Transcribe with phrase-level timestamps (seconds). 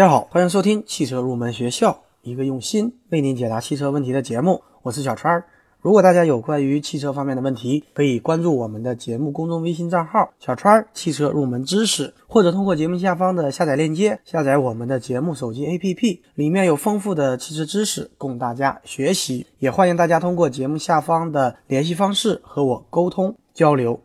[0.00, 4.62] 大家好，欢迎收听汽车入门学校，一个用心为您解答汽车问题的节目。
[4.80, 5.44] 我是小川儿。
[5.82, 19.46] 如果大家有关于汽车方面的问题，可以关注我们的节目公众微信账号“小川儿汽车入门知识”，或者通过节目下方的下载链接下载我们的节目手机 APP，里面有丰富的汽车知识供大家学习。
[19.58, 24.00] 也欢迎大家通过节目下方的联系方式和我沟通交流。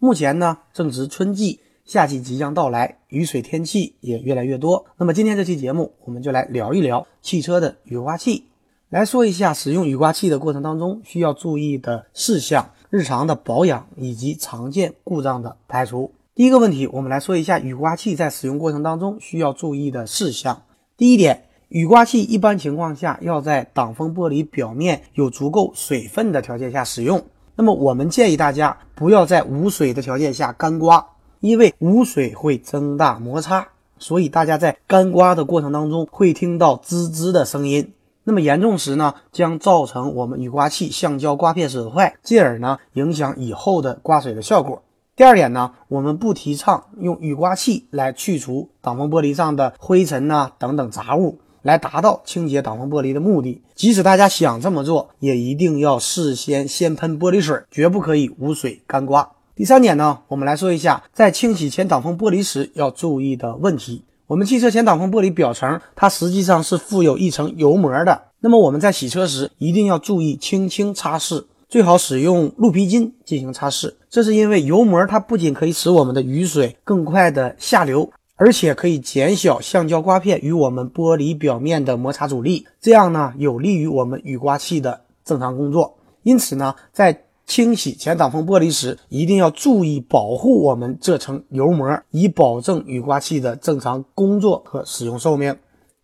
[0.00, 1.60] 目前呢，正值春季。
[1.86, 4.84] 夏季即将到来，雨水天气也越来越多。
[4.96, 8.44] 那么今天这期节目，我们就来聊一聊汽车的雨刮器，
[8.88, 16.10] 来说一下使用雨刮器的过程当中需要注意的事项、日常的保养以及常见故障的排除。
[16.34, 20.60] 第一个问题，我们来说一下雨刮器在使用过程当中需要注意的事项。
[20.96, 27.24] 第一点，雨刮器一般情况下要在挡风玻璃表面有足够水分的条件下使用。
[27.54, 31.06] 那么我们建议大家不要在无水的条件下干刮。
[31.40, 33.68] 因为无水会增大摩擦，
[33.98, 37.92] 所以大家在干刮的过程当中会听到滋滋的声音。
[38.24, 44.82] 那么严重时呢，将造成我们雨刮器橡胶刮片损坏，进而呢影响以后的刮水的效果。
[45.14, 53.62] 第二点呢，我们不提倡用雨刮器来去除挡风玻璃上的灰尘呐等等杂物，来达到清洁挡风玻璃的目的。
[53.74, 59.35] 即使大家想这么做，也一定要事先先喷玻璃水，绝不可以无水干刮。
[59.56, 64.04] 第三点呢，我们来说一下在清洗前挡风玻璃时要注意的问题。
[64.26, 73.94] 我们汽车前挡风玻璃表层它实际上是附有一层油膜的，那么我们在洗车时一定要注意轻轻擦拭，最好使用鹿皮筋进行擦拭。
[74.10, 85.96] 这是因为油膜它不仅可以使我们的雨水更快的下流，而且可以减小橡胶刮片与我们玻璃表面的摩擦阻力，这样呢有利于我们雨刮器的正常工作。
[86.24, 95.56] 因此呢，在清洗前挡风玻璃时，一定要注意保护我们这层油膜，以保证雨刮器的正常工作和使用寿命。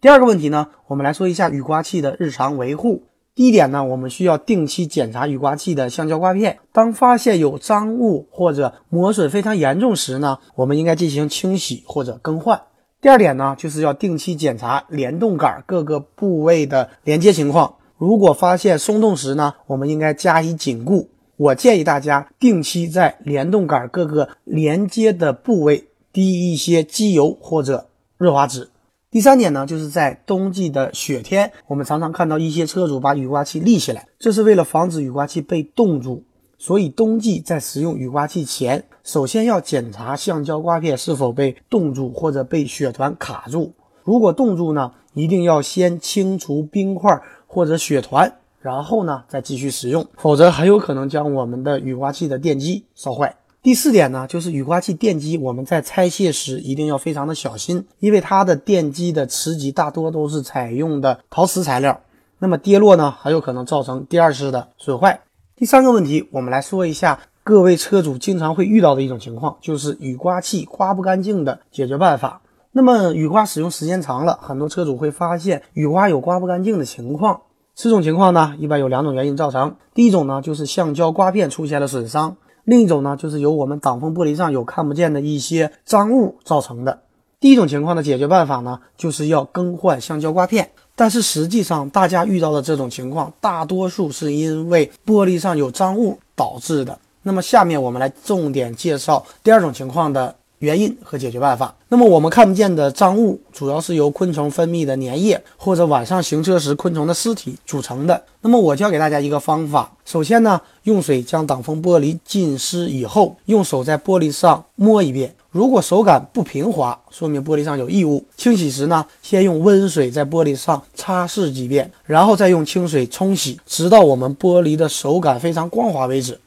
[0.00, 3.02] 第二个问题呢，我们来说一下雨刮器的日常维护。
[3.34, 12.60] 第一点呢，我们需要定期检查雨刮器的橡胶刮片，当发现有脏物或者磨损非常严重时呢，我们应该进行清洗或者更换。
[13.00, 21.08] 第二点呢，就是要定期检查联动杆各个部位的连接情况，如果发现松动时呢，我们应该加以紧固。
[21.40, 28.68] 我建议大家定期在联动杆各个连接的部位滴一些机油或者润滑脂。
[29.10, 36.22] 第三点呢，就是在冬季的雪天，我们常常看到一些车主把雨刮器立起来，这是为了防止雨刮器被冻住。
[36.58, 43.72] 所以冬季在使用雨刮器前，首先要检查橡胶刮片是否被冻住或者被雪团卡住。
[44.04, 48.30] 如果冻住呢，一定要先清除冰块或者雪团。
[48.60, 53.34] 然后呢，再继续使用，否则很有可能将我们的雨刮器的电机烧坏。
[53.62, 62.00] 第四点呢，就是雨刮器电机，我们在拆卸时一定要非常的小心，因为它的电机的磁极大多都是采用的陶瓷材料，
[62.38, 65.20] 那么跌落呢，很有可能造成第二次的损坏。
[65.56, 72.40] 第三个问题，我们来说一下各位车主经常会遇到的一种情况，就是雨刮器刮不干净的解决办法。
[72.72, 77.42] 那么雨刮使用时间长了，很多车主会发现雨刮有刮不干净的情况。
[77.82, 79.74] 这种情况呢，一般有两种原因造成。
[79.94, 82.32] 第一种呢，就是橡胶刮片出现了损伤；
[82.64, 87.00] 另一种呢，就是由我们挡风玻璃上有看不见的一些脏物造成的。
[87.40, 90.70] 第一种情况的解决办法呢，就是要更换橡胶刮片。
[90.94, 96.98] 但是实际上，大家遇到的这种情况，大多数是因为玻璃上有脏物导致的。
[97.22, 100.34] 那么下面我们来重点介绍第二种情况的。
[100.60, 101.74] 原因和解决办法。
[101.88, 108.22] 那么我们看不见的脏物，主要是由昆虫分泌的粘液或者晚上行车时昆虫的尸体组成的。
[108.42, 115.34] 那么我教给大家一个方法：首先呢，用水将挡风玻璃浸湿以后，用手在玻璃上摸一遍。
[115.50, 118.24] 如果手感不平滑，说明玻璃上有异物。
[118.36, 126.38] 清洗时呢，先用温水在玻璃上擦拭几遍，然后再用清水冲洗，直到我们玻璃的手感非常光滑为止。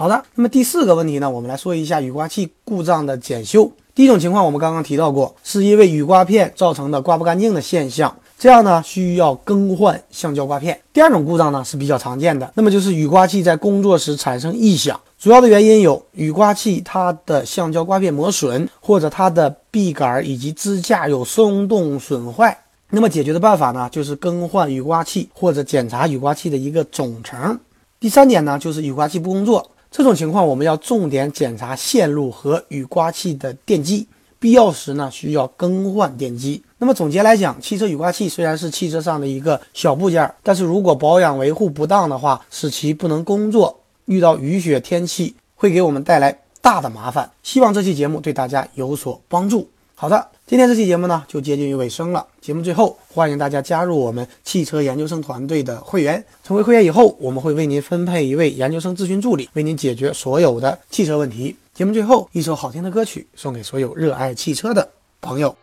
[0.00, 3.70] 好的，那么第四个问题呢，我们来说一下雨刮器故障的检修。
[3.94, 10.80] 第一种情况我们刚刚提到过，是因为雨刮片造成的刮不干净的现象，这样呢需要更换橡胶刮片。
[10.94, 22.58] 第二种故障呢是比较常见的，那么就是雨刮器在工作时产生异响，主要的原因有雨刮器它的橡胶刮片磨损，或者它的臂杆以及支架有松动损坏。
[22.88, 27.60] 那么解决的办法呢，就是更换雨刮器或者检查雨刮器的一个总成。
[28.00, 29.70] 第三点呢，就是雨刮器不工作。
[29.90, 34.06] 这种情况，我们要重点检查线路和雨刮器的电机，
[34.38, 36.62] 必要时呢需要更换电机。
[36.78, 47.28] 那么总结来讲，汽车雨刮器虽然是汽车上的一个小部件，但是如果保养维护不当的话，使其不能工作，遇到雨雪天气会给我们带来大的麻烦。
[47.42, 49.68] 希望这期节目对大家有所帮助。
[50.00, 52.26] 好的，今天这期节目呢就接近于尾声了。
[52.40, 56.24] 节目最后，欢迎大家加入我们汽车研究生团队的会员。
[56.42, 61.54] 成为会员以后，我们会为您分配一位研究生咨询助理，为您解决所有的汽车问题。
[61.74, 64.88] 节目最后，一首好听的歌曲送给所有热爱汽车的
[65.20, 65.54] 朋友。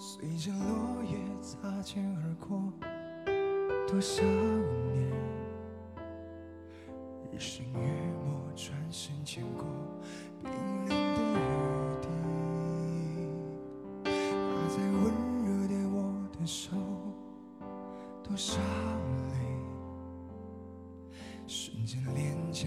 [0.00, 2.60] 随着落叶擦肩而过，
[3.86, 5.12] 多少年，
[7.32, 8.07] 日新月
[8.88, 9.66] 没，转身间过，
[10.42, 10.50] 冰
[10.86, 11.36] 冷的雨
[12.00, 12.06] 滴，
[14.02, 14.10] 打
[14.68, 15.02] 在温
[15.44, 15.96] 热的我
[16.38, 16.70] 的手，
[18.24, 18.58] 多少
[19.28, 19.34] 泪，
[21.46, 22.66] 瞬间脸颊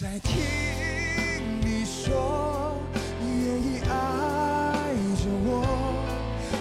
[0.00, 0.32] 再听
[1.60, 2.74] 你说，
[3.20, 5.50] 你愿意爱着我，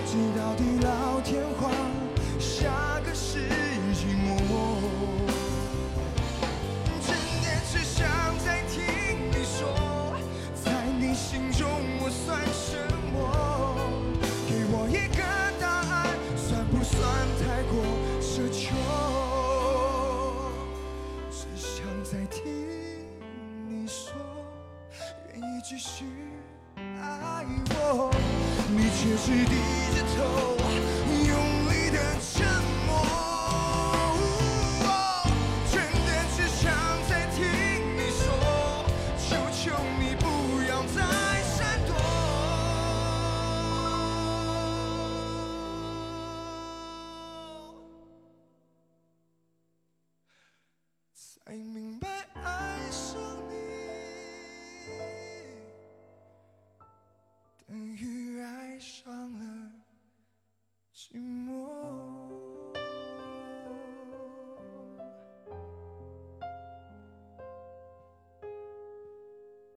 [0.06, 1.72] 直到地老天荒，
[28.70, 29.56] 你却是低
[29.94, 30.71] 着头。